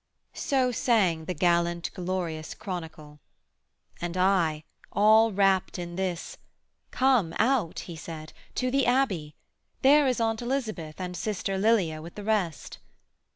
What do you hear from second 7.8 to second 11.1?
he said, 'To the Abbey: there is Aunt Elizabeth